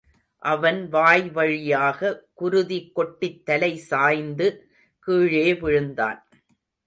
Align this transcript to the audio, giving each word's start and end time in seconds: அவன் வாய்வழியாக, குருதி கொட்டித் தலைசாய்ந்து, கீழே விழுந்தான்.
அவன் 0.43 0.89
வாய்வழியாக, 0.91 2.21
குருதி 2.33 2.91
கொட்டித் 2.95 3.49
தலைசாய்ந்து, 3.49 4.47
கீழே 4.99 5.55
விழுந்தான். 5.55 6.27